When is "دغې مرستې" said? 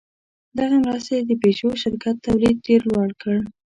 0.57-1.15